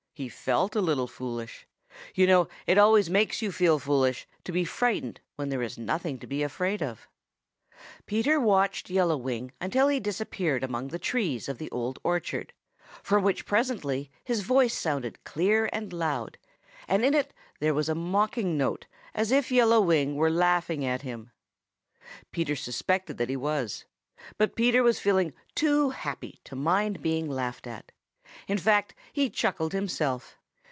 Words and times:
He 0.13 0.27
felt 0.29 0.75
a 0.75 0.81
little 0.81 1.07
foolish. 1.07 1.65
You 2.13 2.27
know 2.27 2.47
it 2.67 2.77
always 2.77 3.09
makes 3.09 3.41
you 3.41 3.51
feel 3.51 3.79
foolish 3.79 4.27
to 4.43 4.51
be 4.51 4.63
frightened 4.65 5.19
when 5.35 5.49
there 5.49 5.63
is 5.63 5.79
nothing 5.79 6.19
to 6.19 6.27
be 6.27 6.43
afraid 6.43 6.83
of. 6.83 7.07
Peter 8.05 8.39
watched 8.39 8.91
Yellow 8.91 9.17
Wing 9.17 9.51
until 9.59 9.87
he 9.87 9.99
disappeared 9.99 10.63
among 10.63 10.89
the 10.89 10.99
trees 10.99 11.49
of 11.49 11.57
the 11.57 11.71
Old 11.71 11.97
Orchard, 12.03 12.53
from 13.01 13.23
which 13.23 13.47
presently 13.47 14.11
his 14.23 14.41
voice 14.41 14.75
sounded 14.77 15.23
clear 15.23 15.67
and 15.73 15.91
loud, 15.91 16.37
and 16.87 17.03
in 17.03 17.15
it 17.15 17.33
there 17.59 17.73
was 17.73 17.89
a 17.89 17.95
mocking 17.95 18.55
note 18.55 18.85
as 19.15 19.31
if 19.31 19.49
Yellow 19.51 19.81
Wing 19.81 20.15
were 20.15 20.29
laughing 20.29 20.85
at 20.85 21.01
him. 21.01 21.31
Peter 22.31 22.55
suspected 22.55 23.17
that 23.17 23.29
he 23.29 23.37
was. 23.37 23.85
But 24.37 24.55
Peter 24.55 24.83
was 24.83 24.99
feeling 24.99 25.33
too 25.55 25.89
happy 25.89 26.41
to 26.43 26.55
mind 26.55 27.01
being 27.01 27.27
laughed 27.27 27.65
at. 27.65 27.91
In 28.47 28.57
fact, 28.57 28.95
he 29.11 29.29
chuckled 29.29 29.73
himself. 29.73 30.37